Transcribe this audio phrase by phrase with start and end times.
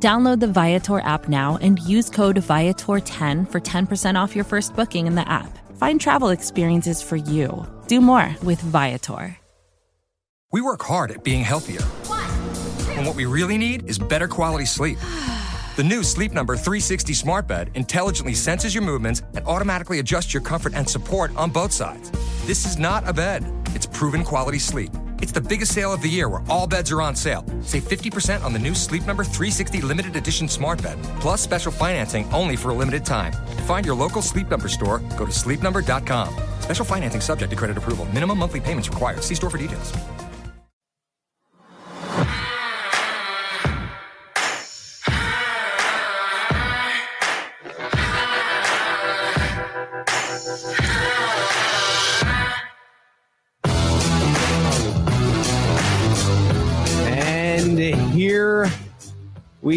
[0.00, 5.08] Download the Viator app now and use code Viator10 for 10% off your first booking
[5.08, 5.58] in the app.
[5.76, 7.66] Find travel experiences for you.
[7.88, 9.36] Do more with Viator.
[10.52, 11.82] We work hard at being healthier.
[12.92, 14.98] And what we really need is better quality sleep.
[15.76, 20.42] The new Sleep Number 360 smart bed intelligently senses your movements and automatically adjusts your
[20.42, 22.10] comfort and support on both sides.
[22.46, 23.44] This is not a bed,
[23.74, 24.90] it's proven quality sleep.
[25.20, 27.44] It's the biggest sale of the year where all beds are on sale.
[27.62, 32.30] Save 50% on the new Sleep Number 360 limited edition smart bed, plus special financing
[32.32, 33.32] only for a limited time.
[33.32, 36.34] To find your local Sleep Number store, go to sleepnumber.com.
[36.60, 38.04] Special financing subject to credit approval.
[38.06, 39.24] Minimum monthly payments required.
[39.24, 39.92] See store for details.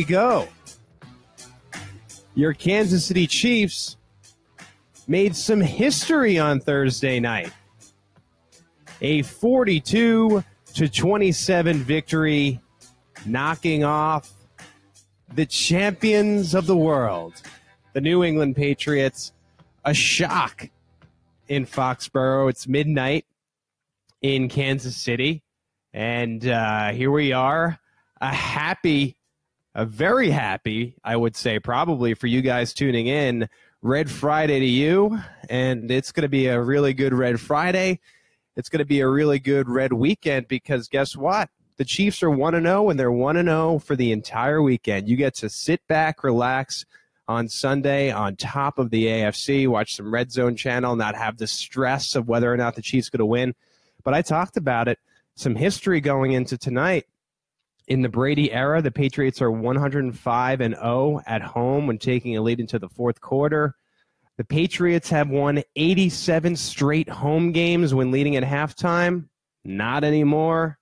[0.02, 0.48] We go.
[2.34, 3.98] Your Kansas City Chiefs
[5.08, 7.54] made some history on Thursday night.
[9.02, 10.44] A 42
[10.74, 12.60] to 27 victory,
[13.28, 14.32] knocking off
[15.36, 17.34] the champions of the world,
[17.94, 19.34] the New England Patriots.
[19.86, 20.68] A shock
[21.48, 22.50] in Foxborough.
[22.50, 23.26] It's midnight
[24.24, 25.44] in Kansas City.
[25.94, 27.78] And uh, here we are,
[28.20, 29.16] a happy,
[29.74, 33.48] a very happy, I would say, probably for you guys tuning in.
[33.84, 35.20] Red Friday to you,
[35.50, 38.00] and it's going to be a really good Red Friday.
[38.56, 41.50] It's going to be a really good Red weekend because guess what?
[41.78, 45.10] The Chiefs are 1 0, and they're 1 0 for the entire weekend.
[45.10, 46.86] You get to sit back, relax
[47.28, 51.48] on Sunday on top of the AFC, watch some Red Zone channel, not have the
[51.48, 53.56] stress of whether or not the Chiefs going to win.
[54.04, 55.00] But I talked about it
[55.36, 57.08] some history going into tonight.
[57.92, 62.42] In the Brady era, the Patriots are 105 and 0 at home when taking a
[62.42, 63.76] lead into the fourth quarter.
[64.38, 69.28] The Patriots have won 87 straight home games when leading at halftime.
[69.66, 70.80] Not anymore.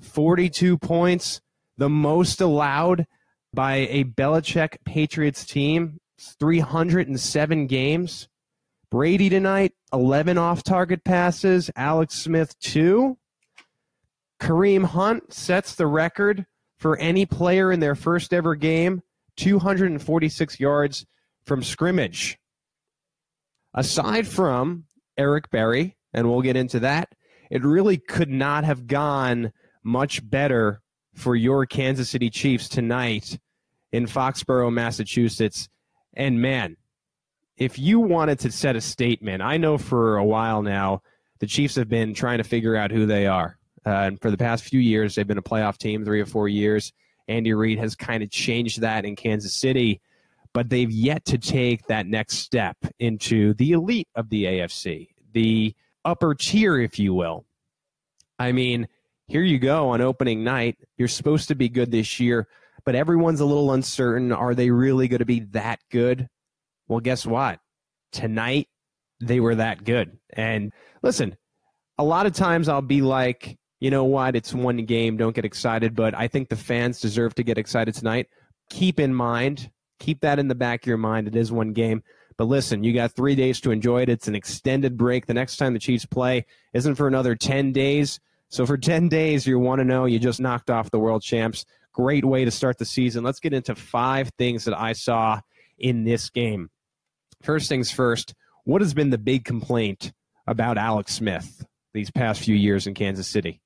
[0.00, 1.40] 42 points,
[1.78, 3.08] the most allowed
[3.52, 5.98] by a Belichick Patriots team.
[6.38, 8.28] 307 games.
[8.88, 11.72] Brady tonight, 11 off target passes.
[11.74, 13.18] Alex Smith, two.
[14.40, 16.46] Kareem Hunt sets the record
[16.78, 19.02] for any player in their first ever game
[19.36, 21.06] 246 yards
[21.44, 22.38] from scrimmage.
[23.74, 24.84] Aside from
[25.16, 27.14] Eric Berry, and we'll get into that,
[27.50, 29.52] it really could not have gone
[29.82, 30.80] much better
[31.14, 33.38] for your Kansas City Chiefs tonight
[33.92, 35.68] in Foxborough, Massachusetts.
[36.14, 36.76] And man,
[37.56, 41.02] if you wanted to set a statement, I know for a while now
[41.38, 43.55] the Chiefs have been trying to figure out who they are.
[43.86, 46.48] Uh, and for the past few years, they've been a playoff team, three or four
[46.48, 46.92] years.
[47.28, 50.00] Andy Reid has kind of changed that in Kansas City,
[50.52, 55.74] but they've yet to take that next step into the elite of the AFC, the
[56.04, 57.44] upper tier, if you will.
[58.38, 58.88] I mean,
[59.28, 60.76] here you go on opening night.
[60.98, 62.48] You're supposed to be good this year,
[62.84, 64.32] but everyone's a little uncertain.
[64.32, 66.28] Are they really going to be that good?
[66.88, 67.58] Well, guess what?
[68.12, 68.68] Tonight,
[69.20, 70.18] they were that good.
[70.30, 70.72] And
[71.02, 71.36] listen,
[71.98, 74.36] a lot of times I'll be like, you know what?
[74.36, 75.16] It's one game.
[75.16, 75.94] Don't get excited.
[75.94, 78.28] But I think the fans deserve to get excited tonight.
[78.70, 79.70] Keep in mind,
[80.00, 81.28] keep that in the back of your mind.
[81.28, 82.02] It is one game.
[82.36, 84.08] But listen, you got three days to enjoy it.
[84.08, 85.26] It's an extended break.
[85.26, 86.44] The next time the Chiefs play
[86.74, 88.20] isn't for another 10 days.
[88.48, 89.88] So for 10 days, you want to oh.
[89.88, 91.64] know you just knocked off the world champs.
[91.92, 93.24] Great way to start the season.
[93.24, 95.40] Let's get into five things that I saw
[95.78, 96.70] in this game.
[97.42, 98.34] First things first,
[98.64, 100.12] what has been the big complaint
[100.46, 101.64] about Alex Smith
[101.94, 103.60] these past few years in Kansas City?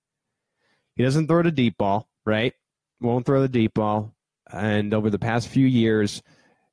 [0.97, 2.53] He doesn't throw the deep ball, right?
[3.01, 4.15] Won't throw the deep ball.
[4.53, 6.23] And over the past few years,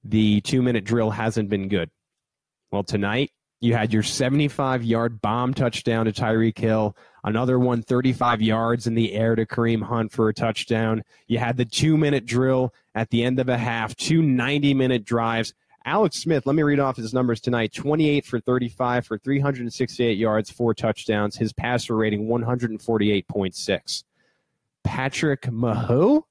[0.04, 1.90] the two minute drill hasn't been good.
[2.72, 8.42] Well, tonight, you had your 75 yard bomb touchdown to Tyreek Hill, another one 35
[8.42, 11.04] yards in the air to Kareem Hunt for a touchdown.
[11.28, 15.06] You had the two minute drill at the end of a half, two 90 minute
[15.06, 15.54] drives.
[15.88, 20.52] Alex Smith, let me read off his numbers tonight 28 for 35 for 368 yards,
[20.52, 21.38] four touchdowns.
[21.38, 24.04] His passer rating 148.6.
[24.84, 26.24] Patrick Mahomes?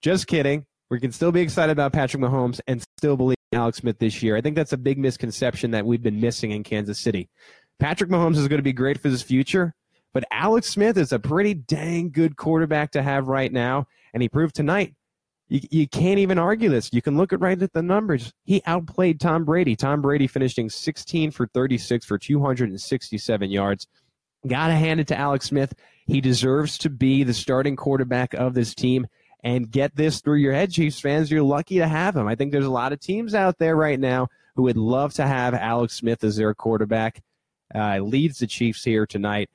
[0.00, 0.66] Just kidding.
[0.90, 4.24] We can still be excited about Patrick Mahomes and still believe in Alex Smith this
[4.24, 4.36] year.
[4.36, 7.30] I think that's a big misconception that we've been missing in Kansas City.
[7.78, 9.72] Patrick Mahomes is going to be great for his future,
[10.12, 14.28] but Alex Smith is a pretty dang good quarterback to have right now, and he
[14.28, 14.96] proved tonight.
[15.52, 16.88] You, you can't even argue this.
[16.94, 18.32] You can look at right at the numbers.
[18.46, 19.76] He outplayed Tom Brady.
[19.76, 23.86] Tom Brady finishing 16 for 36 for 267 yards.
[24.46, 25.74] Gotta hand it to Alex Smith.
[26.06, 29.06] He deserves to be the starting quarterback of this team.
[29.44, 31.30] And get this through your head, Chiefs fans.
[31.30, 32.28] You're lucky to have him.
[32.28, 35.26] I think there's a lot of teams out there right now who would love to
[35.26, 37.22] have Alex Smith as their quarterback.
[37.74, 39.50] Uh, leads the Chiefs here tonight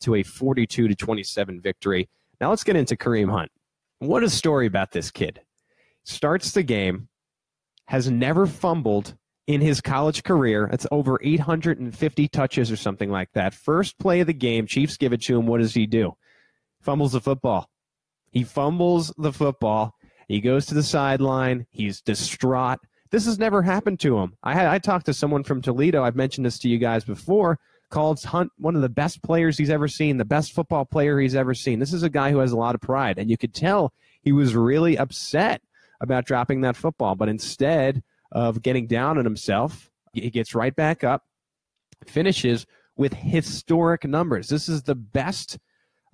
[0.00, 2.08] to a 42 to 27 victory.
[2.40, 3.50] Now let's get into Kareem Hunt.
[4.00, 5.42] What a story about this kid.
[6.04, 7.08] Starts the game,
[7.84, 9.14] has never fumbled
[9.46, 10.68] in his college career.
[10.70, 13.52] That's over 850 touches or something like that.
[13.52, 15.46] First play of the game, Chiefs give it to him.
[15.46, 16.14] What does he do?
[16.80, 17.68] Fumbles the football.
[18.30, 19.94] He fumbles the football.
[20.28, 21.66] He goes to the sideline.
[21.68, 22.78] He's distraught.
[23.10, 24.34] This has never happened to him.
[24.42, 26.02] I had I talked to someone from Toledo.
[26.04, 27.58] I've mentioned this to you guys before.
[27.90, 31.34] Called Hunt one of the best players he's ever seen, the best football player he's
[31.34, 31.78] ever seen.
[31.78, 33.92] This is a guy who has a lot of pride, and you could tell
[34.22, 35.60] he was really upset
[36.00, 37.14] about dropping that football.
[37.14, 38.02] But instead
[38.32, 41.24] of getting down on himself, he gets right back up,
[42.06, 42.66] finishes
[42.96, 44.48] with historic numbers.
[44.48, 45.58] This is the best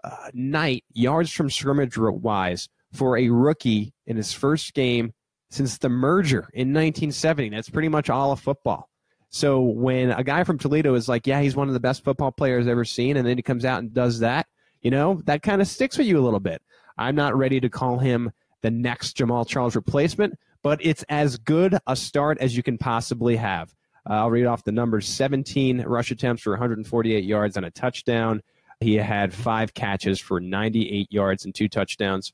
[0.04, 5.12] uh, night, yards from scrimmage wise, for a rookie in his first game
[5.50, 7.50] since the merger in 1970.
[7.50, 8.88] That's pretty much all of football.
[9.30, 12.32] So when a guy from Toledo is like, yeah, he's one of the best football
[12.32, 14.46] players I've ever seen, and then he comes out and does that,
[14.82, 16.62] you know, that kind of sticks with you a little bit.
[16.98, 18.30] I'm not ready to call him
[18.62, 23.36] the next Jamaal Charles replacement, but it's as good a start as you can possibly
[23.36, 23.74] have.
[24.08, 28.40] Uh, I'll read off the numbers 17 rush attempts for 148 yards and a touchdown.
[28.80, 32.32] He had five catches for 98 yards and two touchdowns.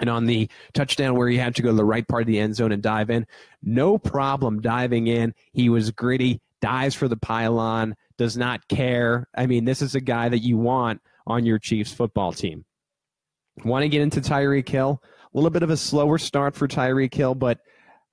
[0.00, 2.38] And on the touchdown where he had to go to the right part of the
[2.38, 3.26] end zone and dive in,
[3.62, 5.34] no problem diving in.
[5.52, 9.28] He was gritty, dives for the pylon, does not care.
[9.34, 12.64] I mean, this is a guy that you want on your Chiefs football team.
[13.64, 15.02] Want to get into Tyreek Hill?
[15.02, 17.58] A little bit of a slower start for Tyreek Hill, but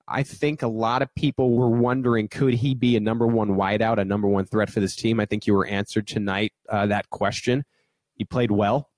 [0.08, 3.98] I think a lot of people were wondering could he be a number one wideout,
[3.98, 5.18] a number one threat for this team?
[5.18, 7.64] I think you were answered tonight uh, that question.
[8.14, 8.90] He played well.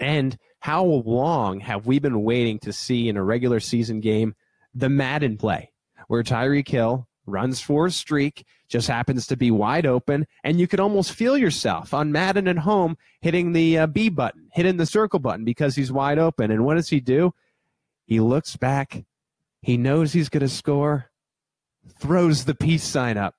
[0.00, 4.34] And how long have we been waiting to see in a regular season game
[4.74, 5.72] the Madden play
[6.08, 10.66] where Tyreek Hill runs for a streak, just happens to be wide open, and you
[10.66, 14.86] could almost feel yourself on Madden at home hitting the uh, B button, hitting the
[14.86, 16.50] circle button because he's wide open.
[16.50, 17.32] And what does he do?
[18.06, 19.04] He looks back
[19.62, 21.10] he knows he's going to score,
[21.98, 23.34] throws the peace sign up.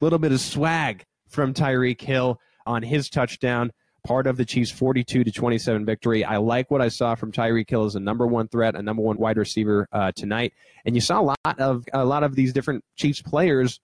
[0.00, 3.72] A little bit of swag from Tyreek Hill on his touchdown,
[4.04, 6.24] part of the Chiefs' 42 to 27 victory.
[6.24, 9.02] I like what I saw from Tyreek Hill as a number one threat, a number
[9.02, 10.52] one wide receiver uh, tonight.
[10.84, 13.80] And you saw a lot of a lot of these different Chiefs players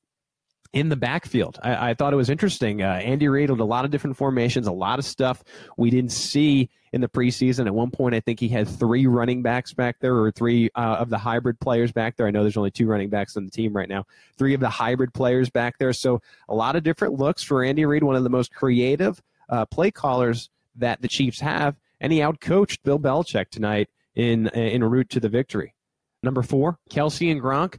[0.72, 1.58] in the backfield.
[1.62, 2.82] I, I, thought it was interesting.
[2.82, 5.42] Uh, Andy Reid a lot of different formations, a lot of stuff
[5.76, 7.66] we didn't see in the preseason.
[7.66, 10.96] At one point, I think he had three running backs back there, or three uh,
[11.00, 12.26] of the hybrid players back there.
[12.26, 14.06] I know there's only two running backs on the team right now.
[14.38, 15.92] Three of the hybrid players back there.
[15.92, 19.20] So a lot of different looks for Andy Reid, one of the most creative
[19.50, 24.82] uh, play callers that the Chiefs have, and he outcoached Bill Belichick tonight in in
[24.82, 25.74] route to the victory.
[26.22, 27.78] Number four, Kelce and Gronk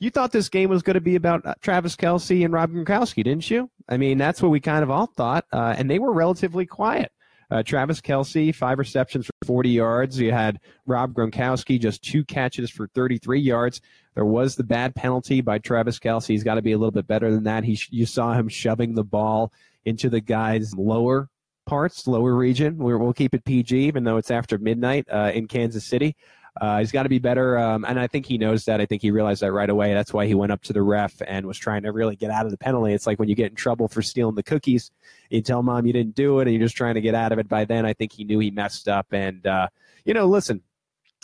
[0.00, 3.24] you thought this game was going to be about uh, Travis Kelce and Rob Gronkowski,
[3.24, 3.70] didn't you?
[3.88, 7.10] I mean, that's what we kind of all thought, uh, and they were relatively quiet.
[7.50, 10.20] Uh, Travis Kelce, five receptions for 40 yards.
[10.20, 13.80] You had Rob Gronkowski, just two catches for 33 yards.
[14.14, 16.26] There was the bad penalty by Travis Kelce.
[16.26, 17.64] He's got to be a little bit better than that.
[17.64, 19.50] He, you saw him shoving the ball
[19.88, 21.28] into the guy's lower
[21.66, 22.78] parts, lower region.
[22.78, 26.16] we will keep it PG, even though it's after midnight uh, in Kansas City.
[26.60, 28.80] Uh, he's got to be better, um, and I think he knows that.
[28.80, 29.94] I think he realized that right away.
[29.94, 32.46] That's why he went up to the ref and was trying to really get out
[32.46, 32.92] of the penalty.
[32.92, 34.90] It's like when you get in trouble for stealing the cookies,
[35.30, 37.38] you tell mom you didn't do it, and you're just trying to get out of
[37.38, 37.48] it.
[37.48, 39.68] By then, I think he knew he messed up, and uh,
[40.04, 40.62] you know, listen.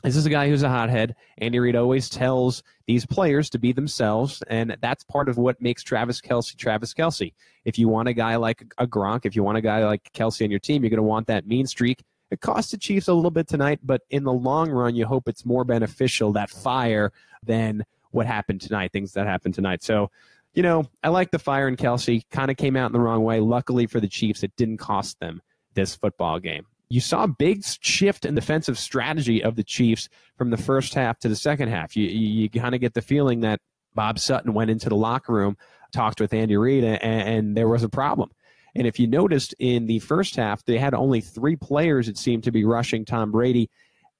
[0.04, 1.16] This is a guy who's a hothead.
[1.38, 5.82] Andy Reid always tells these players to be themselves, and that's part of what makes
[5.82, 7.32] Travis Kelce Travis Kelce.
[7.64, 10.44] If you want a guy like a Gronk, if you want a guy like Kelce
[10.44, 13.14] on your team, you're going to want that mean streak it cost the Chiefs a
[13.14, 17.12] little bit tonight, but in the long run, you hope it's more beneficial, that fire,
[17.42, 19.82] than what happened tonight, things that happened tonight.
[19.82, 20.10] So,
[20.52, 22.22] you know, I like the fire in Kelce.
[22.30, 23.40] Kind of came out in the wrong way.
[23.40, 25.42] Luckily for the Chiefs, it didn't cost them
[25.74, 26.66] this football game.
[26.88, 31.18] You saw a big shift in defensive strategy of the Chiefs from the first half
[31.20, 31.96] to the second half.
[31.96, 33.60] You, you, kind of get the feeling that
[33.94, 35.56] Bob Sutton went into the locker room,
[35.92, 38.30] talked with Andy Reid, and, and there was a problem.
[38.74, 42.44] And if you noticed in the first half, they had only three players, it seemed
[42.44, 43.70] to be rushing Tom Brady.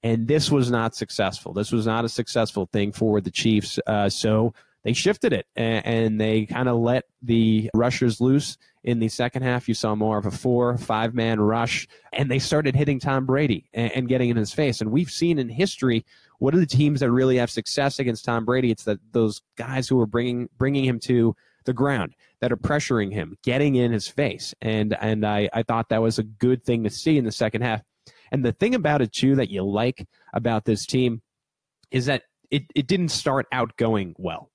[0.01, 1.51] And this was not successful.
[1.51, 3.79] This was not a successful thing for the Chiefs.
[3.85, 4.53] Uh, so
[4.83, 9.41] they shifted it and, and they kind of let the rushers loose in the second
[9.41, 9.67] half.
[9.67, 13.69] You saw more of a four, five man rush, and they started hitting Tom Brady
[13.73, 14.79] and, and getting in his face.
[14.79, 16.05] And we've seen in history
[16.39, 18.69] what are the teams that really have success against Tom Brady?
[18.69, 23.11] It's that those guys who are bringing bringing him to the ground that are pressuring
[23.11, 24.53] him, getting in his face.
[24.61, 27.63] And and I, I thought that was a good thing to see in the second
[27.63, 27.81] half.
[28.31, 31.21] And the thing about it too that you like about this team
[31.89, 34.51] is that it, it didn't start out going well.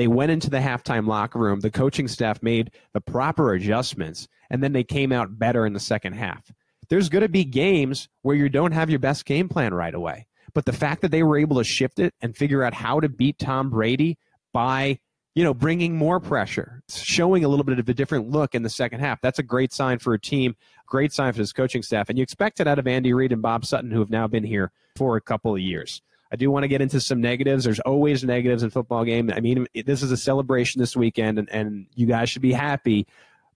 [0.00, 4.62] They went into the halftime locker room, the coaching staff made the proper adjustments, and
[4.62, 6.50] then they came out better in the second half.
[6.88, 10.26] There's going to be games where you don't have your best game plan right away.
[10.54, 13.10] But the fact that they were able to shift it and figure out how to
[13.10, 14.16] beat Tom Brady
[14.54, 15.00] by
[15.34, 18.70] you know, bringing more pressure, showing a little bit of a different look in the
[18.70, 19.20] second half.
[19.20, 22.08] That's a great sign for a team, great sign for this coaching staff.
[22.08, 24.44] And you expect it out of Andy Reid and Bob Sutton, who have now been
[24.44, 26.00] here for a couple of years.
[26.32, 27.64] I do want to get into some negatives.
[27.64, 29.32] There's always negatives in football game.
[29.34, 33.06] I mean, this is a celebration this weekend, and, and you guys should be happy.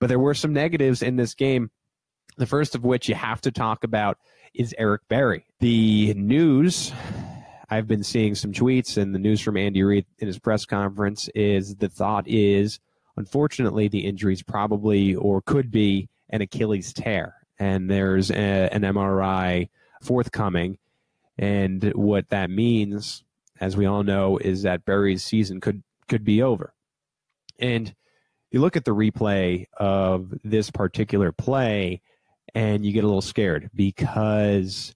[0.01, 1.71] But there were some negatives in this game.
[2.37, 4.19] The first of which you have to talk about
[4.55, 5.47] is Eric Berry.
[5.61, 6.93] The news
[7.71, 11.29] I've been seeing some tweets and the news from Andy Reid in his press conference
[11.35, 12.81] is the thought is,
[13.17, 18.83] unfortunately, the injury is probably or could be an Achilles tear, and there's a, an
[18.83, 19.69] MRI
[20.03, 20.79] forthcoming.
[21.39, 23.25] And what that means,
[23.61, 26.75] as we all know, is that Berry's season could could be over.
[27.59, 27.95] And
[28.51, 32.03] you look at the replay of this particular play,
[32.55, 34.95] and you get a little scared because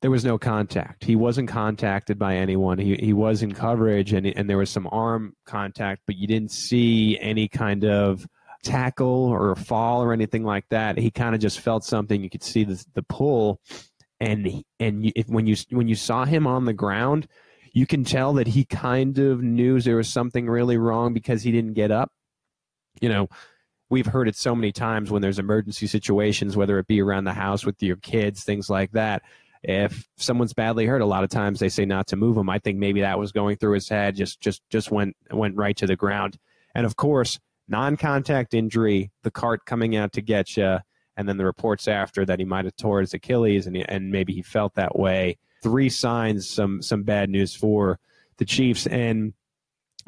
[0.00, 1.04] there was no contact.
[1.04, 2.78] He wasn't contacted by anyone.
[2.78, 6.52] He he was in coverage and and there was some arm contact, but you didn't
[6.52, 8.26] see any kind of
[8.62, 10.98] tackle or fall or anything like that.
[10.98, 12.22] He kind of just felt something.
[12.22, 13.60] You could see the the pull,
[14.20, 17.26] and and if, when you when you saw him on the ground,
[17.72, 21.52] you can tell that he kind of knew there was something really wrong because he
[21.52, 22.10] didn't get up.
[23.00, 23.28] You know,
[23.90, 27.32] we've heard it so many times when there's emergency situations, whether it be around the
[27.32, 29.22] house with your kids, things like that
[29.62, 32.48] if someone's badly hurt, a lot of times they say not to move him.
[32.48, 35.76] I think maybe that was going through his head, just just just went went right
[35.76, 36.38] to the ground.
[36.74, 40.78] And of course, non-contact injury, the cart coming out to get you,
[41.18, 44.32] and then the reports after that he might have tore his Achilles, and and maybe
[44.32, 45.36] he felt that way.
[45.62, 47.98] Three signs, some some bad news for
[48.38, 49.34] the Chiefs, and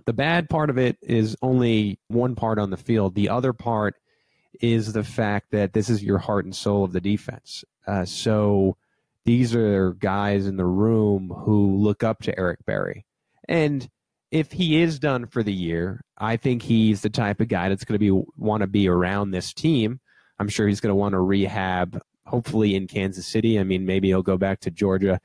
[0.07, 3.15] the bad part of it is only one part on the field.
[3.15, 3.97] The other part
[4.61, 7.65] is the fact that this is your heart and soul of the defense.
[7.87, 8.77] Uh, so
[9.25, 13.05] these are guys in the room who look up to Eric Berry.
[13.49, 13.89] And
[14.31, 17.85] if he is done for the year, I think he's the type of guy that's
[17.85, 19.99] going to be want to be around this team.
[20.41, 23.61] I'm sure he's going to want to rehab, hopefully in Kansas City.
[23.61, 25.21] I mean, maybe he'll go back to Georgia,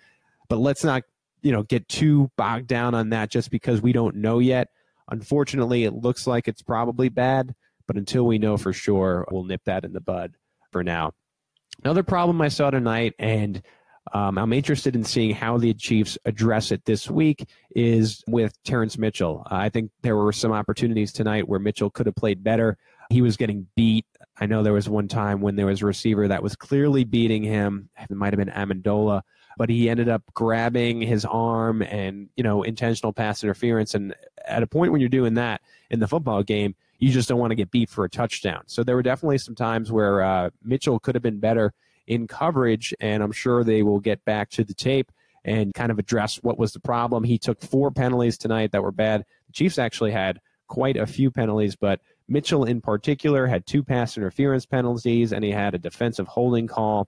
[0.50, 1.04] but let's not,
[1.42, 4.68] you know, get too bogged down on that just because we don't know yet.
[5.10, 7.56] Unfortunately, it looks like it's probably bad,
[7.88, 10.34] but until we know for sure, we'll nip that in the bud
[10.72, 11.14] for now.
[11.84, 13.62] Another problem I saw tonight, and
[14.14, 18.98] um, I'm interested in seeing how the Chiefs address it this week is with Terrance
[18.98, 19.48] Mitchell.
[19.50, 22.78] I think there were some opportunities tonight where Mitchell could have played better.
[23.10, 24.06] He was getting beat.
[24.38, 27.44] I know there was one time when there was a receiver that was clearly beating
[27.44, 27.90] him.
[27.98, 29.22] It might have been Amendola,
[29.58, 33.94] but he ended up grabbing his arm and, you know, intentional pass interference.
[33.94, 34.14] And
[34.46, 37.52] at a point when you're doing that in the football game, you just don't want
[37.52, 38.64] to get beat for a touchdown.
[38.68, 41.74] So there were definitely some times where uh, Mitchell could have been better
[42.08, 45.12] in coverage, and I'm sure they will get back to the tape
[45.44, 47.24] and kind of address what was the problem.
[47.24, 49.26] He took four penalties tonight that were bad.
[49.48, 54.18] The Chiefs actually had quite a few penalties, but Mitchell in particular had two pass
[54.18, 57.08] interference penalties, and he had a defensive holding call.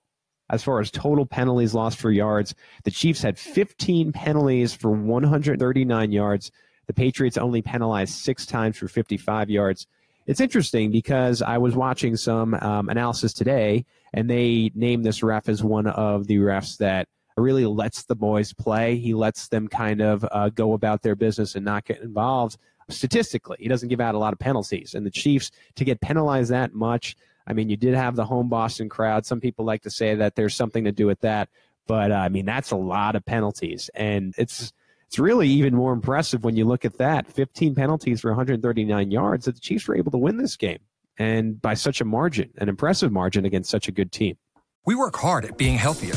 [0.49, 6.11] As far as total penalties lost for yards, the Chiefs had 15 penalties for 139
[6.11, 6.51] yards.
[6.85, 9.87] The Patriots only penalized six times for 55 yards.
[10.25, 15.49] It's interesting because I was watching some um, analysis today, and they named this ref
[15.49, 18.97] as one of the refs that really lets the boys play.
[18.97, 22.57] He lets them kind of uh, go about their business and not get involved.
[22.89, 24.93] Statistically, he doesn't give out a lot of penalties.
[24.93, 27.15] And the Chiefs, to get penalized that much,
[27.45, 29.25] I mean, you did have the home Boston crowd.
[29.25, 31.49] Some people like to say that there's something to do with that.
[31.87, 33.89] But uh, I mean, that's a lot of penalties.
[33.95, 34.73] And it's
[35.07, 39.45] it's really even more impressive when you look at that 15 penalties for 139 yards
[39.45, 40.79] that the Chiefs were able to win this game
[41.17, 44.37] and by such a margin, an impressive margin against such a good team.
[44.85, 46.15] We work hard at being healthier.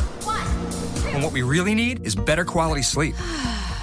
[1.13, 3.15] And what we really need is better quality sleep.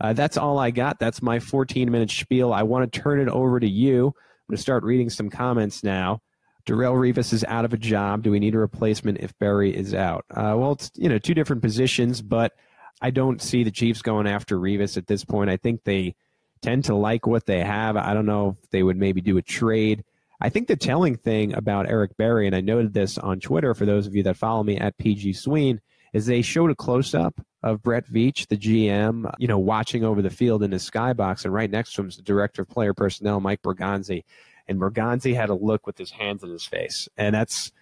[0.00, 0.98] Uh, that's all I got.
[0.98, 2.52] That's my 14 minute spiel.
[2.52, 4.06] I want to turn it over to you.
[4.06, 6.22] I'm going to start reading some comments now.
[6.66, 8.22] Darrelle Revis is out of a job.
[8.22, 10.24] Do we need a replacement if Berry is out?
[10.30, 12.52] Uh, well, it's you know two different positions, but
[13.00, 15.50] I don't see the Chiefs going after Revis at this point.
[15.50, 16.14] I think they
[16.60, 17.96] tend to like what they have.
[17.96, 20.04] I don't know if they would maybe do a trade.
[20.40, 23.86] I think the telling thing about Eric Berry, and I noted this on Twitter for
[23.86, 25.80] those of you that follow me at PG Sween,
[26.12, 30.22] is they showed a close up of Brett Veach, the GM, you know, watching over
[30.22, 32.94] the field in his skybox, and right next to him is the director of player
[32.94, 34.24] personnel, Mike Borgonzi.
[34.68, 37.08] And Borgonzi had a look with his hands in his face.
[37.16, 37.72] And that's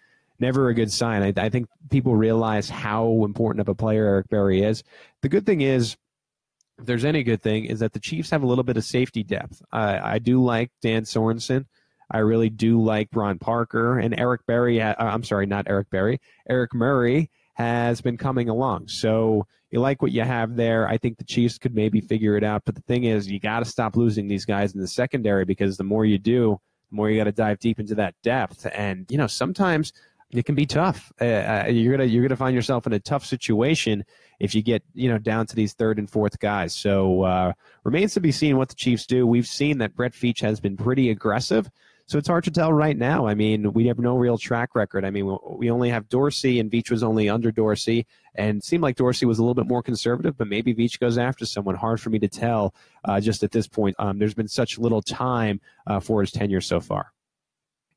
[0.40, 1.22] never a good sign.
[1.22, 4.82] I, I, think people realize how important of a player Eric Berry is.
[5.20, 5.96] The good thing is,
[6.78, 9.22] if there's any good thing, is that the Chiefs have a little bit of safety
[9.22, 9.62] depth.
[9.72, 11.66] I, I do like Dan Sorensen.
[12.10, 14.80] I really do like Ron Parker and Eric Berry.
[14.80, 16.20] Uh, I'm sorry, not Eric Berry.
[16.48, 18.88] Eric Murray has been coming along.
[18.88, 20.88] So you like what you have there.
[20.88, 22.62] I think the Chiefs could maybe figure it out.
[22.64, 25.76] But the thing is, you got to stop losing these guys in the secondary because
[25.76, 26.60] the more you do,
[26.90, 28.66] the more you got to dive deep into that depth.
[28.74, 29.92] And you know, sometimes
[30.30, 31.12] it can be tough.
[31.20, 34.04] Uh, uh, you're gonna you're gonna find yourself in a tough situation
[34.38, 36.74] if you get you know down to these third and fourth guys.
[36.74, 37.52] So uh,
[37.84, 39.26] remains to be seen what the Chiefs do.
[39.26, 41.70] We've seen that Brett Veach has been pretty aggressive.
[42.08, 43.26] So it's hard to tell right now.
[43.26, 45.04] I mean, we have no real track record.
[45.04, 48.96] I mean, we only have Dorsey, and Veach was only under Dorsey, and seemed like
[48.96, 51.74] Dorsey was a little bit more conservative, but maybe Veach goes after someone.
[51.74, 52.74] Hard for me to tell
[53.04, 53.94] uh, just at this point.
[53.98, 57.12] Um, there's been such little time uh, for his tenure so far.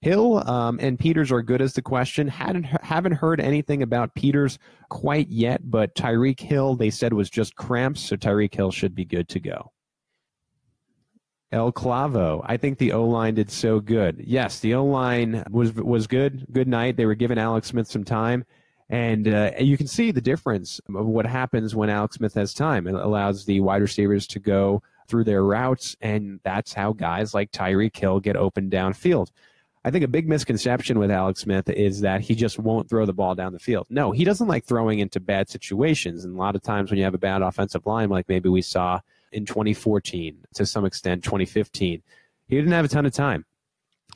[0.02, 2.28] Hill um, and Peters are good as the question.
[2.28, 7.56] Hadn't haven't heard anything about Peters quite yet, but Tyreek Hill they said was just
[7.56, 9.72] cramps, so Tyreek Hill should be good to go.
[11.52, 14.24] El Clavo, I think the O line did so good.
[14.26, 16.46] Yes, the O line was was good.
[16.52, 16.96] Good night.
[16.96, 18.46] They were giving Alex Smith some time,
[18.90, 22.88] and uh, you can see the difference of what happens when Alex Smith has time.
[22.88, 27.52] It allows the wide receivers to go through their routes, and that's how guys like
[27.52, 29.30] Tyreek Hill get open downfield.
[29.84, 33.14] I think a big misconception with Alex Smith is that he just won't throw the
[33.14, 33.88] ball down the field.
[33.90, 36.24] No, he doesn't like throwing into bad situations.
[36.24, 38.62] And a lot of times when you have a bad offensive line, like maybe we
[38.62, 42.02] saw in 2014, to some extent 2015,
[42.48, 43.46] he didn't have a ton of time.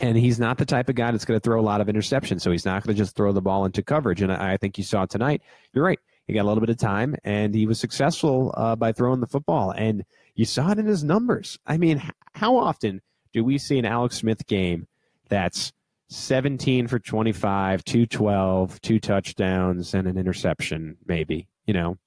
[0.02, 2.42] And he's not the type of guy that's going to throw a lot of interceptions.
[2.42, 4.22] So he's not going to just throw the ball into coverage.
[4.22, 6.00] And I think you saw tonight, you're right.
[6.28, 9.28] He got a little bit of time and he was successful uh, by throwing the
[9.28, 9.72] football.
[9.72, 11.58] And you saw it in his numbers.
[11.66, 12.02] I mean,
[12.34, 13.02] how often
[13.32, 14.88] do we see an Alex Smith game?
[15.30, 15.74] that's
[16.10, 21.48] 17 for 25, 212, two touchdowns, and an interception, maybe.
[21.66, 21.98] You know,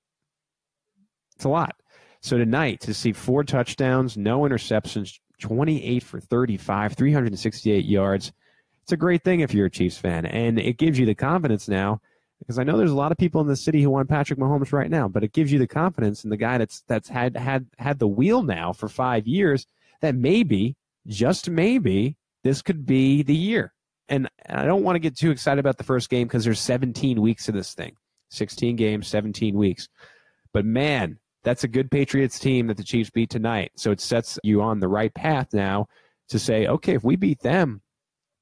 [1.37, 1.75] it's a lot.
[2.21, 8.33] So tonight, to see four touchdowns, no interceptions, 28 for 35, 368 yards,
[8.83, 10.27] it's a great thing if you're a Chiefs fan.
[10.27, 12.01] And it gives you the confidence now,
[12.39, 14.73] because I know there's a lot of people in the city who want Patrick Mahomes
[14.73, 17.67] right now, but it gives you the confidence in the guy that's that's had had
[17.79, 19.67] had the wheel now for five years
[20.01, 20.77] that maybe,
[21.07, 23.73] just maybe, this could be the year.
[24.09, 27.21] And I don't want to get too excited about the first game because there's 17
[27.21, 27.95] weeks of this thing
[28.31, 29.89] 16 games, 17 weeks.
[30.53, 33.73] But man, that's a good Patriots team that the Chiefs beat tonight.
[33.75, 35.89] So it sets you on the right path now
[36.29, 37.81] to say, okay, if we beat them,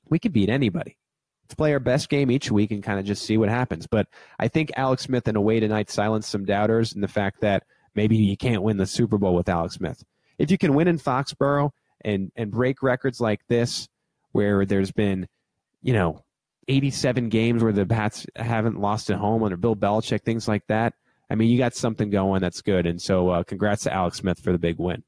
[0.08, 0.98] we can beat anybody.
[1.44, 3.86] Let's play our best game each week and kind of just see what happens.
[3.86, 4.08] But
[4.40, 7.62] I think Alex Smith, in a way, tonight silenced some doubters in the fact that
[7.94, 10.02] maybe you can't win the Super Bowl with Alex Smith.
[10.38, 13.88] If you can win in Foxborough and and break records like this
[14.32, 15.28] where there's been,
[15.80, 16.24] you know,
[16.66, 20.94] 87 games where the Pats haven't lost at home under Bill Belichick, things like that.
[21.28, 22.86] I mean, you got something going that's good.
[22.86, 25.02] And so, uh, congrats to Alex Smith for the big win.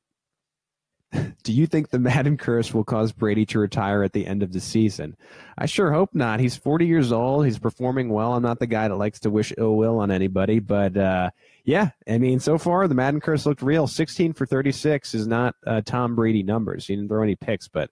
[1.42, 4.52] Do you think the Madden curse will cause Brady to retire at the end of
[4.52, 5.16] the season?
[5.56, 6.40] I sure hope not.
[6.40, 7.46] He's 40 years old.
[7.46, 8.34] He's performing well.
[8.34, 11.30] I'm not the guy that likes to wish ill will on anybody, but uh,
[11.64, 13.86] yeah, I mean, so far the Madden curse looked real.
[13.86, 16.86] 16 for 36 is not uh, Tom Brady numbers.
[16.86, 17.90] He didn't throw any picks, but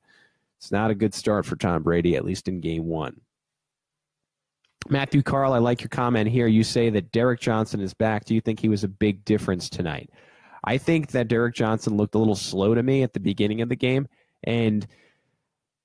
[0.59, 3.21] it's not a good start for Tom Brady, at least in game one.
[4.89, 6.47] Matthew Carl, I like your comment here.
[6.47, 8.25] You say that Derrick Johnson is back.
[8.25, 10.11] Do you think he was a big difference tonight?
[10.65, 13.69] I think that Derrick Johnson looked a little slow to me at the beginning of
[13.69, 14.09] the game.
[14.45, 14.87] And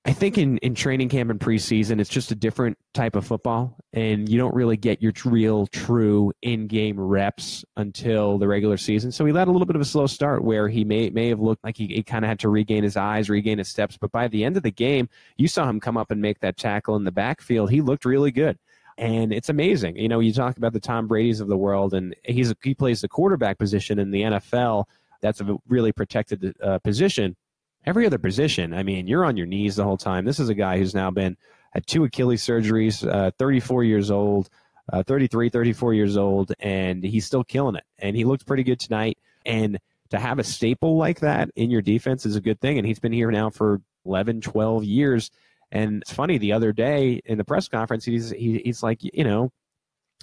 [0.04, 3.78] I think in, in training camp and preseason, it's just a different type of football,
[3.94, 9.12] and you don't really get your real, true in-game reps until the regular season.
[9.12, 11.40] So he had a little bit of a slow start, where he may may have
[11.40, 13.96] looked like he, he kind of had to regain his eyes, regain his steps.
[13.96, 16.58] But by the end of the game, you saw him come up and make that
[16.58, 17.70] tackle in the backfield.
[17.70, 18.58] He looked really good.
[19.02, 19.98] And it's amazing.
[19.98, 23.02] You know, you talk about the Tom Brady's of the world, and he's he plays
[23.02, 24.86] the quarterback position in the NFL.
[25.22, 27.36] That's a really protected uh, position.
[27.84, 30.24] Every other position, I mean, you're on your knees the whole time.
[30.24, 31.36] This is a guy who's now been
[31.72, 34.50] had two Achilles surgeries, uh, 34 years old,
[34.94, 37.84] uh, 33, 34 years old, and he's still killing it.
[37.98, 39.18] And he looked pretty good tonight.
[39.48, 39.80] And
[40.12, 42.78] to have a staple like that in your defense is a good thing.
[42.78, 45.32] And he's been here now for 11, 12 years.
[45.72, 49.24] And it's funny, the other day in the press conference, he's, he, he's like, you
[49.24, 49.52] know,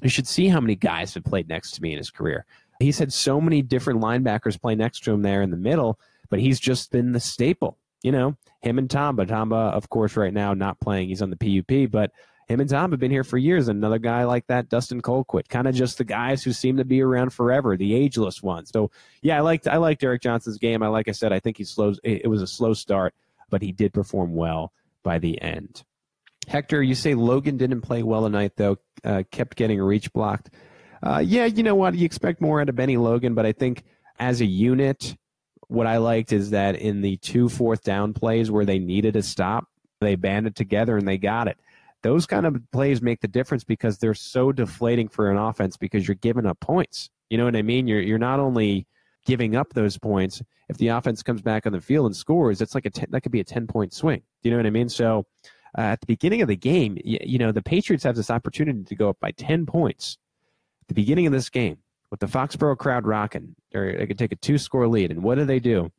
[0.02, 2.44] you should see how many guys have played next to me in his career.
[2.78, 5.98] He's had so many different linebackers play next to him there in the middle,
[6.30, 7.78] but he's just been the staple.
[8.02, 9.26] You know, him and Tamba.
[9.26, 11.08] Tamba, of course, right now not playing.
[11.08, 12.12] He's on the PUP, but
[12.46, 13.66] him and Tom have been here for years.
[13.66, 17.02] Another guy like that, Dustin Colquitt, kind of just the guys who seem to be
[17.02, 18.70] around forever, the ageless ones.
[18.72, 20.82] So yeah, I liked I liked Derrick Johnson's game.
[20.82, 21.98] I like I said, I think he slows.
[22.04, 23.14] It was a slow start,
[23.50, 25.82] but he did perform well by the end.
[26.46, 28.78] Hector, you say Logan didn't play well tonight though.
[29.04, 30.50] Uh, kept getting reach blocked.
[31.02, 31.94] Uh, yeah, you know what?
[31.94, 33.84] You expect more out of Bennie Logan, but I think
[34.18, 35.16] as a unit,
[35.68, 39.22] what I liked is that in the two fourth down plays where they needed a
[39.22, 39.66] stop,
[40.00, 41.58] they banded together and they got it
[42.02, 46.06] those kind of plays make the difference because they're so deflating for an offense because
[46.06, 47.10] you're giving up points.
[47.28, 47.86] You know what I mean?
[47.88, 48.86] You're you're not only
[49.28, 50.42] giving up those points.
[50.70, 53.20] If the offense comes back on the field and scores, it's like a ten, that
[53.20, 54.22] could be a ten point swing.
[54.42, 54.88] Do you know what I mean?
[54.88, 55.26] So
[55.76, 58.82] uh, at the beginning of the game, you, you know the Patriots have this opportunity
[58.84, 60.16] to go up by ten points.
[60.82, 61.76] At the beginning of this game,
[62.10, 65.44] with the Foxborough crowd rocking, they could take a two score lead, and what do
[65.44, 65.92] they do?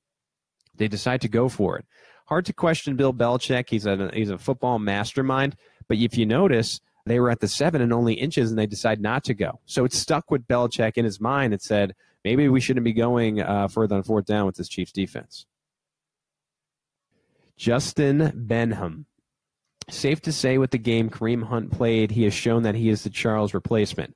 [0.75, 1.85] They decide to go for it.
[2.25, 3.69] Hard to question Bill Belichick.
[3.69, 5.55] He's a he's a football mastermind.
[5.87, 8.99] But if you notice, they were at the seven and only inches, and they decide
[8.99, 9.59] not to go.
[9.65, 11.53] So it stuck with Belichick in his mind.
[11.53, 14.91] It said maybe we shouldn't be going uh, further on fourth down with this Chiefs
[14.91, 15.45] defense.
[17.58, 19.05] Justin Benham.
[19.89, 23.03] Safe to say, with the game Kareem Hunt played, he has shown that he is
[23.03, 24.15] the Charles replacement.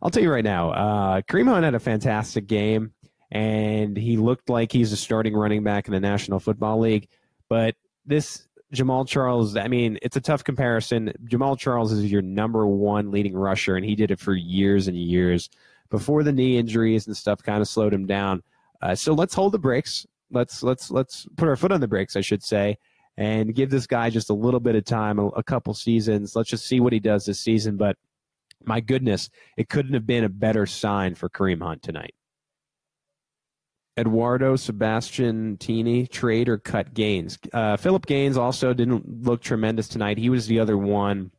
[0.00, 2.92] I'll tell you right now, uh, Kareem Hunt had a fantastic game,
[3.30, 7.08] and he looked like he's a starting running back in the National Football League.
[7.48, 7.74] But
[8.06, 11.12] this Jamaal Charles, I mean, it's a tough comparison.
[11.24, 14.96] Jamaal Charles is your number one leading rusher, and he did it for years and
[14.96, 15.50] years
[15.90, 18.42] before the knee injuries and stuff kind of slowed him down.
[18.82, 20.06] Uh, so let's hold the brakes.
[20.30, 22.76] Let's let's let's put our foot on the brakes, I should say,
[23.16, 26.36] and give this guy just a little bit of time, a, a couple seasons.
[26.36, 27.76] Let's just see what he does this season.
[27.76, 27.96] But
[28.64, 32.14] my goodness, it couldn't have been a better sign for Kareem Hunt tonight.
[33.98, 37.36] Eduardo Sebastian Tini trade or cut Gaines.
[37.52, 40.18] Uh, Phillip Gaines also didn't look tremendous tonight.
[40.18, 41.32] He was the other one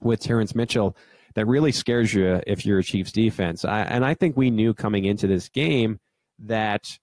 [0.00, 0.96] with Terrance Mitchell
[1.36, 3.64] that really scares you if you're a Chiefs defense.
[3.64, 6.00] I, and I think we knew coming into this game
[6.40, 6.98] that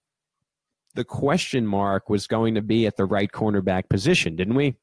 [0.94, 4.76] the question mark was going to be at the right cornerback position, didn't we?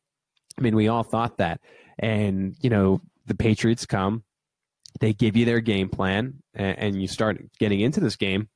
[0.57, 1.59] I mean, we all thought that.
[1.99, 4.23] And, you know, the Patriots come,
[5.01, 8.47] they give you their game plan, and, and you start getting into this game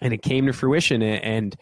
[0.00, 1.02] and it came to fruition.
[1.02, 1.56] And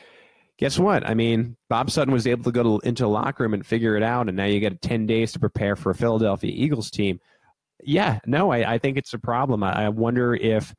[0.58, 1.08] guess what?
[1.08, 3.96] I mean, Bob Sutton was able to go to, into the locker room and figure
[3.96, 7.18] it out, and now you got 10 days to prepare for a Philadelphia Eagles team.
[7.82, 9.62] Yeah, no, I, I think it's a problem.
[9.62, 10.74] I, I wonder if,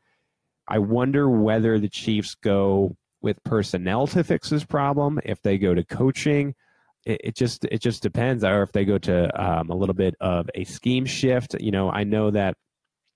[0.67, 5.73] I wonder whether the Chiefs go with personnel to fix this problem, if they go
[5.73, 6.55] to coaching.
[7.05, 10.15] It, it just it just depends, or if they go to um, a little bit
[10.19, 11.55] of a scheme shift.
[11.59, 12.55] You know, I know that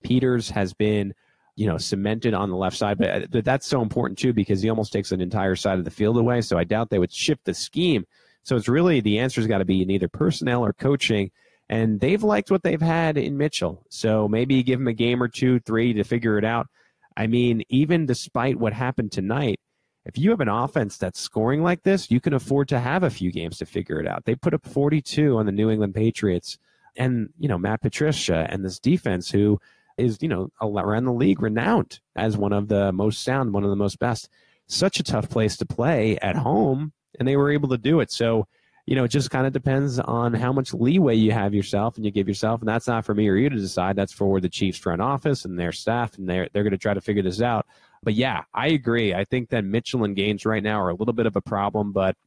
[0.03, 1.13] Peters has been
[1.55, 2.97] you know, cemented on the left side.
[2.97, 5.91] But, but that's so important too because he almost takes an entire side of the
[5.91, 6.41] field away.
[6.41, 8.05] So I doubt they would shift the scheme.
[8.43, 11.31] So it's really the answer's got to be in either personnel or coaching.
[11.69, 13.85] And they've liked what they've had in Mitchell.
[13.89, 16.67] So maybe give him a game or two, three to figure it out.
[17.15, 19.59] I mean, even despite what happened tonight,
[20.05, 23.09] if you have an offense that's scoring like this, you can afford to have a
[23.09, 24.25] few games to figure it out.
[24.25, 26.57] They put up 42 on the New England Patriots
[26.97, 29.59] and, you know, Matt Patricia and this defense who
[29.97, 33.69] is, you know, around the league renowned as one of the most sound, one of
[33.69, 34.29] the most best.
[34.67, 38.11] Such a tough place to play at home, and they were able to do it.
[38.11, 38.47] So,
[38.85, 42.05] you know, it just kind of depends on how much leeway you have yourself and
[42.05, 42.61] you give yourself.
[42.61, 43.95] And that's not for me or you to decide.
[43.95, 46.93] That's for the Chiefs front office and their staff, and they're they're going to try
[46.93, 47.65] to figure this out.
[48.03, 49.13] But yeah, I agree.
[49.13, 51.93] I think that Mitchell and Gaines right now are a little bit of a problem,
[51.93, 52.17] but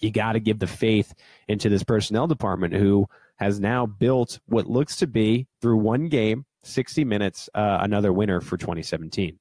[0.00, 1.14] you got to give the faith
[1.46, 6.44] into this personnel department who has now built what looks to be through one game
[6.64, 9.38] 60 minutes, uh, another winner for 2017.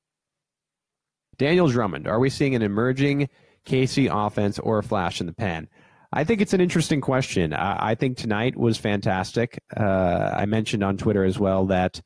[1.37, 3.29] Daniel Drummond, are we seeing an emerging
[3.65, 5.67] KC offense or a flash in the pan?
[6.15, 7.53] I think it's an interesting question.
[7.53, 9.59] I, I think tonight was fantastic.
[9.75, 11.99] Uh, I mentioned on Twitter as well that,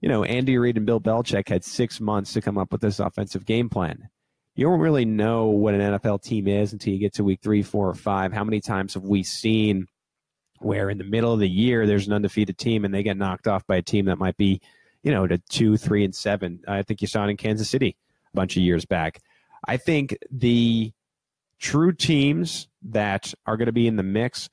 [0.00, 3.00] you know, Andy Reid and Bill Belichick had six months to come up with this
[3.00, 4.08] offensive game plan.
[4.56, 7.62] You don't really know what an NFL team is until you get to week three,
[7.62, 8.32] four, or five.
[8.32, 9.88] How many times have we seen
[10.60, 13.46] where in the middle of the year there's an undefeated team and they get knocked
[13.46, 14.62] off by a team that might be,
[15.02, 16.60] you know, to two, three, and seven.
[16.66, 17.96] I think you saw it in Kansas City
[18.32, 19.20] a bunch of years back.
[19.66, 20.92] I think the
[21.64, 24.50] true teams that are going to be in the mix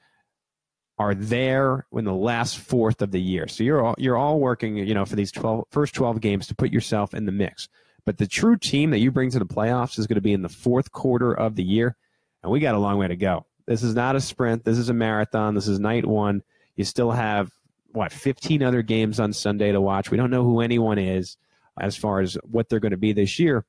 [0.98, 3.50] are there in the last fourth of the year.
[3.50, 6.56] So you're all you're all working, you know, for these 12 first 12 games to
[6.56, 7.68] put yourself in the mix.
[8.06, 10.42] But the true team that you bring to the playoffs is going to be in
[10.42, 11.98] the fourth quarter of the year,
[12.42, 13.46] and we got a long way to go.
[13.68, 14.64] This is not a sprint.
[14.64, 15.54] This is a marathon.
[15.54, 16.42] This is night one.
[16.78, 17.52] You still have
[17.92, 20.12] what 15 other games on Sunday to watch.
[20.12, 21.36] We don't know who anyone is
[21.80, 23.66] as far as what they're going to be this year.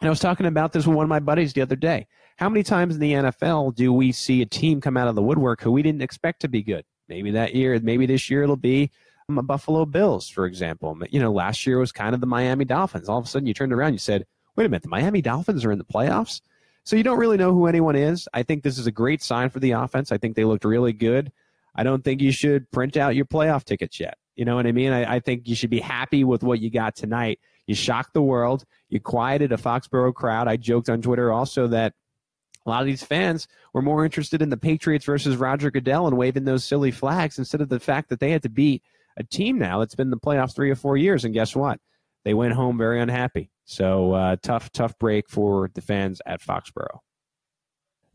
[0.00, 2.08] And I was talking about this with one of my buddies the other day.
[2.42, 5.22] How many times in the NFL do we see a team come out of the
[5.22, 6.84] woodwork who we didn't expect to be good?
[7.08, 8.90] Maybe that year, maybe this year it'll be
[9.28, 10.98] um, a Buffalo Bills, for example.
[11.10, 13.08] You know, last year was kind of the Miami Dolphins.
[13.08, 14.26] All of a sudden, you turned around, you said,
[14.56, 16.40] "Wait a minute, the Miami Dolphins are in the playoffs."
[16.82, 18.28] So you don't really know who anyone is.
[18.34, 20.10] I think this is a great sign for the offense.
[20.10, 21.30] I think they looked really good.
[21.76, 24.18] I don't think you should print out your playoff tickets yet.
[24.34, 24.90] You know what I mean?
[24.90, 27.38] I, I think you should be happy with what you got tonight.
[27.68, 28.64] You shocked the world.
[28.88, 30.48] You quieted a Foxborough crowd.
[30.48, 31.94] I joked on Twitter also that
[32.64, 36.16] a lot of these fans were more interested in the Patriots versus Roger Goodell and
[36.16, 38.82] waving those silly flags instead of the fact that they had to beat
[39.16, 41.24] a team now that's been in the playoffs three or four years.
[41.24, 41.80] And guess what?
[42.24, 43.50] They went home very unhappy.
[43.64, 47.00] So uh, tough, tough break for the fans at Foxborough.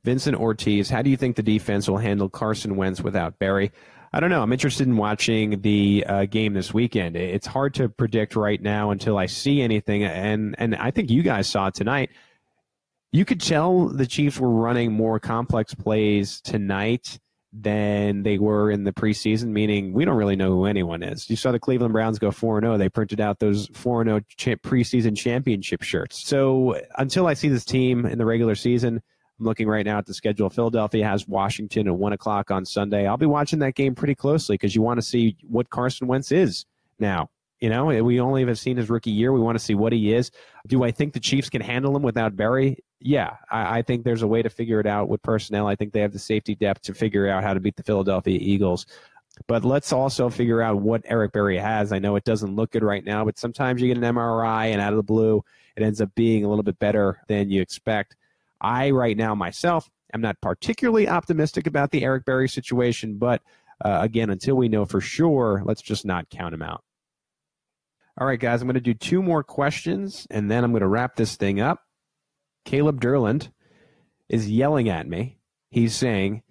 [0.03, 3.71] Vincent Ortiz, how do you think the defense will handle Carson Wentz without Berry?
[4.13, 4.41] I don't know.
[4.41, 7.17] I'm interested in watching the uh, game this weekend.
[7.17, 11.23] It's hard to predict right now until I see anything, and and I think you
[11.23, 12.11] guys saw it tonight
[13.11, 17.19] you could tell the Chiefs were running more complex plays tonight
[17.53, 21.29] than they were in the preseason, meaning we don't really know who anyone is.
[21.29, 22.77] You saw the Cleveland Browns go 4 0.
[22.77, 26.27] They printed out those 4 0 preseason championship shirts.
[26.27, 29.01] So until I see this team in the regular season,
[29.39, 30.49] I'm looking right now at the schedule.
[30.49, 33.07] Philadelphia has Washington at 1 o'clock on Sunday.
[33.07, 36.31] I'll be watching that game pretty closely because you want to see what Carson Wentz
[36.31, 36.65] is
[36.99, 37.29] now.
[37.59, 39.33] You know, we only have seen his rookie year.
[39.33, 40.29] We want to see what he is.
[40.67, 42.77] Do I think the Chiefs can handle him without Berry?
[42.99, 45.67] Yeah, I, I, think there's a way to figure it out with personnel.
[45.67, 48.39] I think they have the safety depth to figure out how to beat the Philadelphia
[48.41, 48.87] Eagles.
[49.45, 51.91] But let's also figure out what Eric Berry has.
[51.91, 54.81] I know it doesn't look good right now, but sometimes you get an MRI and
[54.81, 55.43] out of the blue,
[55.75, 58.15] it ends up being a little bit better than you expect.
[58.59, 63.43] I, right now, myself, am not particularly optimistic about the Eric Berry situation, but
[63.85, 66.83] uh, again, until we know for sure, let's just not count him out.
[68.19, 70.87] All right, guys, I'm going to do two more questions and then I'm going to
[70.87, 71.83] wrap this thing up.
[72.67, 73.49] Caleb Derland
[74.27, 75.37] is yelling at me.
[75.71, 76.43] He's saying,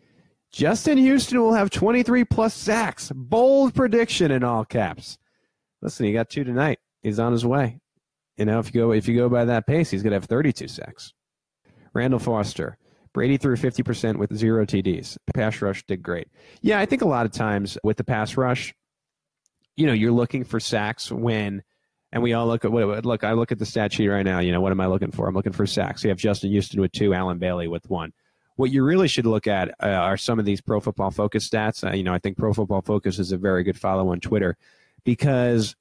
[0.51, 3.13] Justin Houston will have 23 plus sacks.
[3.15, 5.19] Bold prediction in all caps.
[5.83, 6.79] Listen, he got two tonight.
[7.03, 7.81] He's on his way.
[8.39, 10.25] You know, if you go if you go by that pace, he's going to have
[10.25, 11.13] 32 sacks.
[11.93, 12.79] Randall Foster.
[13.13, 15.19] Brady threw 50% with zero TDs.
[15.35, 16.29] Pass rush did great.
[16.63, 18.75] Yeah, I think a lot of times with the pass rush,
[19.77, 21.63] you know, you're looking for sacks when,
[22.13, 23.25] and we all look at what look.
[23.25, 24.39] I look at the stat sheet right now.
[24.39, 25.29] You know, what am I looking for?
[25.29, 26.05] I'm looking for sacks.
[26.05, 28.13] You have Justin Houston with two, Allen Bailey with one.
[28.57, 31.87] What you really should look at uh, are some of these Pro Football Focus stats.
[31.87, 34.57] Uh, you know, I think Pro Football Focus is a very good follow on Twitter
[35.05, 35.77] because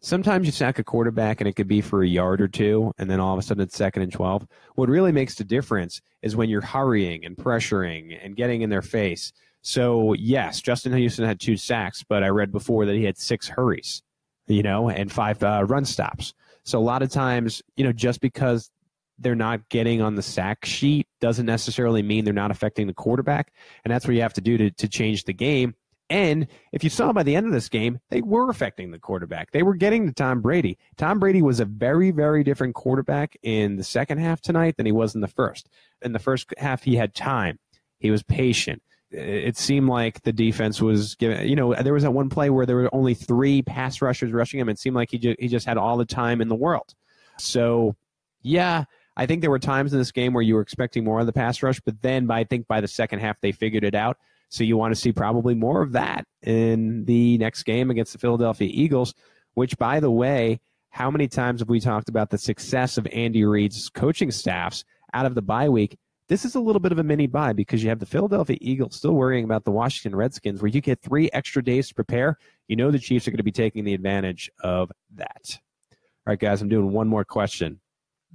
[0.00, 3.08] sometimes you sack a quarterback and it could be for a yard or two, and
[3.08, 4.46] then all of a sudden it's second and 12.
[4.74, 8.82] What really makes the difference is when you're hurrying and pressuring and getting in their
[8.82, 9.32] face.
[9.62, 13.48] So yes, Justin Houston had two sacks, but I read before that he had six
[13.48, 14.02] hurries,
[14.46, 16.34] you know, and five uh, run stops.
[16.64, 18.70] So a lot of times, you know, just because
[19.18, 23.52] they're not getting on the sack sheet doesn't necessarily mean they're not affecting the quarterback,
[23.84, 25.74] and that's what you have to do to to change the game.
[26.10, 29.50] And if you saw by the end of this game, they were affecting the quarterback.
[29.50, 30.76] They were getting to Tom Brady.
[30.98, 34.92] Tom Brady was a very, very different quarterback in the second half tonight than he
[34.92, 35.70] was in the first.
[36.02, 37.58] In the first half, he had time.
[37.98, 41.48] He was patient it seemed like the defense was giving.
[41.48, 44.58] You know, there was that one play where there were only three pass rushers rushing
[44.58, 44.68] him.
[44.68, 46.94] It seemed like he just, he just had all the time in the world.
[47.38, 47.96] So,
[48.42, 48.84] yeah,
[49.16, 51.32] I think there were times in this game where you were expecting more of the
[51.32, 54.16] pass rush, but then by, I think by the second half they figured it out.
[54.48, 58.18] So you want to see probably more of that in the next game against the
[58.18, 59.14] Philadelphia Eagles.
[59.54, 63.44] Which, by the way, how many times have we talked about the success of Andy
[63.44, 65.98] Reid's coaching staffs out of the bye week?
[66.32, 68.96] This is a little bit of a mini bye because you have the Philadelphia Eagles
[68.96, 72.38] still worrying about the Washington Redskins, where you get three extra days to prepare.
[72.68, 75.58] You know the Chiefs are going to be taking the advantage of that.
[75.90, 77.80] All right, guys, I'm doing one more question.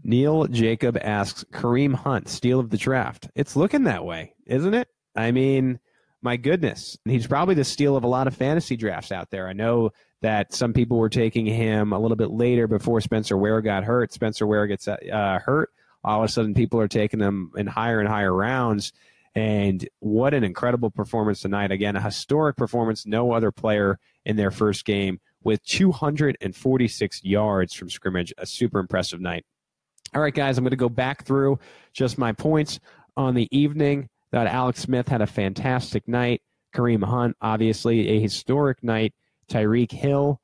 [0.04, 3.32] Neil Jacob asks Kareem Hunt, steal of the draft.
[3.34, 4.90] It's looking that way, isn't it?
[5.16, 5.80] I mean,
[6.22, 7.00] my goodness.
[7.04, 9.48] He's probably the steal of a lot of fantasy drafts out there.
[9.48, 9.90] I know
[10.22, 14.14] that some people were taking him a little bit later before Spencer Ware got hurt.
[14.14, 15.72] Spencer Ware gets uh, hurt
[16.08, 18.94] all of a sudden people are taking them in higher and higher rounds.
[19.36, 21.70] And what an incredible performance tonight.
[21.72, 23.06] Again, a historic performance.
[23.06, 28.34] No other player in their first game with 246 yards from scrimmage.
[28.38, 29.46] A super impressive night.
[30.16, 31.60] All right, guys, I'm going to go back through
[31.92, 32.80] just my points
[33.18, 34.08] on the evening.
[34.32, 36.42] That Alex Smith had a fantastic night.
[36.74, 39.14] Kareem Hunt, obviously, a historic night.
[39.50, 40.40] Tyreek Hill,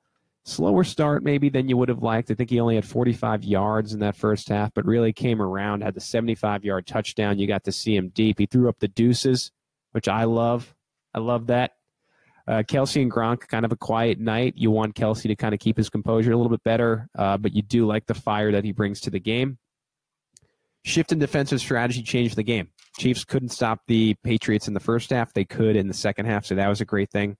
[0.45, 2.29] slower start maybe than you would have liked.
[2.29, 5.81] I think he only had 45 yards in that first half, but really came around,
[5.81, 7.39] had the 75 yard touchdown.
[7.39, 8.39] You got to see him deep.
[8.39, 9.51] He threw up the deuces,
[9.91, 10.73] which I love.
[11.13, 11.71] I love that.
[12.45, 14.53] Uh, Kelce and Gronk, kind of a quiet night.
[14.57, 17.53] You want Kelce to kind of keep his composure a little bit better, uh, but
[17.53, 19.57] you do like the fire that he brings to the game.
[20.83, 22.67] Shift in defensive strategy changed the game.
[22.97, 25.31] Chiefs couldn't stop the Patriots in the first half.
[25.31, 27.37] They could in the second half, so that was a great thing.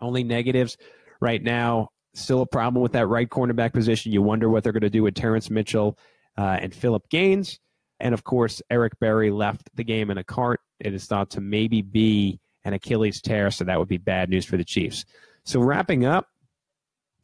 [0.00, 0.78] Only negatives
[1.20, 4.12] right now still a problem with that right cornerback position.
[4.12, 5.98] You wonder what they're going to do with Terrance Mitchell
[6.36, 7.58] uh, and Phillip Gaines.
[8.00, 10.60] And of course, Eric Berry left the game in a cart.
[10.80, 14.44] It is thought to maybe be an Achilles tear, so that would be bad news
[14.44, 15.04] for the Chiefs.
[15.44, 16.26] So wrapping up,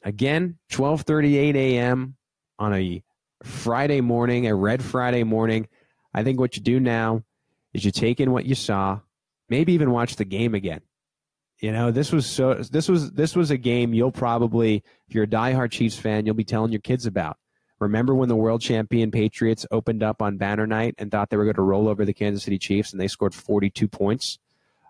[0.02, 2.16] again, 12:38 a.m.
[2.58, 3.02] on a
[3.42, 5.68] Friday morning, a red Friday morning.
[6.14, 7.22] I think what you do now
[7.72, 9.00] is you take in what you saw,
[9.48, 10.80] maybe even watch the game again.
[11.60, 14.76] You know, this was so this was this was a game you'll probably
[15.08, 17.36] if you're a diehard Chiefs fan, you'll be telling your kids about.
[17.80, 21.44] Remember when the world champion Patriots opened up on banner night and thought they were
[21.44, 24.38] going to roll over the Kansas City Chiefs and they scored 42 points?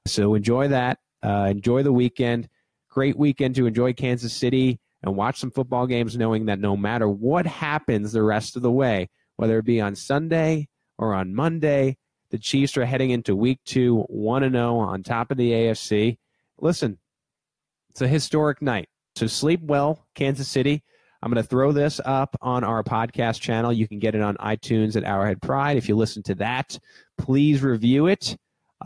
[0.07, 0.99] So enjoy that.
[1.23, 2.49] Uh, enjoy the weekend.
[2.89, 7.09] Great weekend to enjoy Kansas City and watch some football games knowing that no matter
[7.09, 11.97] what happens the rest of the way, whether it be on Sunday or on Monday,
[12.31, 16.19] the Chiefs are heading into week two, 1 0 on top of the AFC
[16.61, 16.99] listen,
[17.91, 18.89] it's a historic night.
[19.17, 20.83] So sleep well, Kansas City.
[21.23, 23.73] I'm going to throw this up on our podcast channel.
[23.73, 25.77] You can get it on iTunes at Arrowhead Pride.
[25.77, 26.79] If you listen to that,
[27.17, 28.37] please review it.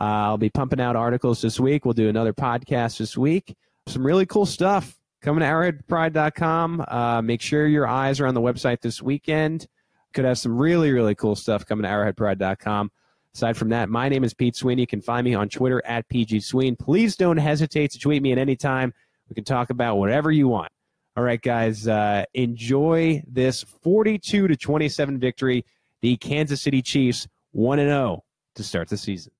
[0.01, 1.85] Uh, I'll be pumping out articles this week.
[1.85, 3.55] We'll do another podcast this week.
[3.87, 6.85] Some really cool stuff coming to arrowheadpride.com.
[6.87, 9.67] Uh, make sure your eyes are on the website this weekend.
[10.13, 12.91] Could have some really, really cool stuff coming to arrowheadpride.com.
[13.35, 14.83] Aside from that, my name is Pete Sweeney.
[14.83, 16.75] You can find me on Twitter at PG Sween.
[16.75, 18.93] Please don't hesitate to tweet me at any time.
[19.27, 20.71] We can talk about whatever you want.
[21.17, 25.65] All right, guys, uh, enjoy this 42 to 27 victory.
[26.01, 29.31] The Kansas City Chiefs 1 0 to start the season.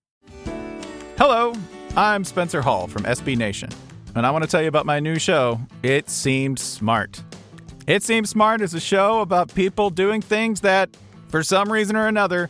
[1.19, 1.53] Hello,
[1.95, 3.69] I'm Spencer Hall from SB Nation,
[4.15, 7.21] and I want to tell you about my new show, It Seemed Smart.
[7.85, 10.89] It Seems Smart is a show about people doing things that,
[11.27, 12.49] for some reason or another,